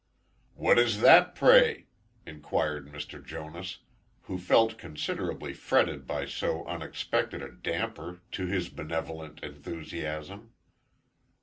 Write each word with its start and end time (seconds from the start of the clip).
"What 0.55 0.79
is 0.79 1.01
that 1.01 1.35
pray?" 1.35 1.85
inquired 2.25 2.87
Mr. 2.87 3.23
Jonas, 3.23 3.81
who 4.23 4.39
felt 4.39 4.79
considerably 4.79 5.53
fretted 5.53 6.07
by 6.07 6.25
so 6.25 6.65
unexpected 6.65 7.43
a 7.43 7.51
damper 7.51 8.23
to 8.31 8.47
his 8.47 8.67
benevolent 8.69 9.43
enthusiasm. 9.43 10.53